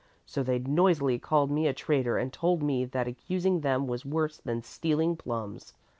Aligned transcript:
So 0.25 0.41
they 0.41 0.57
noisily 0.57 1.19
called 1.19 1.51
me 1.51 1.67
a 1.67 1.73
traitor 1.75 2.17
and 2.17 2.33
told 2.33 2.63
me 2.63 2.85
that 2.85 3.07
accusing 3.07 3.59
them 3.61 3.85
was 3.85 4.03
worse 4.03 4.37
than 4.39 4.63
stealing 4.63 5.15
plums. 5.15 5.75